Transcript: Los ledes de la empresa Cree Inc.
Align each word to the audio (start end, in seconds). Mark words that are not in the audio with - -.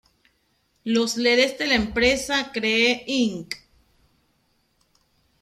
Los 0.83 1.15
ledes 1.15 1.59
de 1.59 1.67
la 1.67 1.75
empresa 1.75 2.51
Cree 2.51 3.03
Inc. 3.05 3.53